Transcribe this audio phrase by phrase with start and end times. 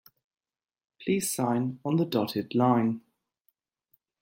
[0.99, 3.01] Please sign on the dotted line.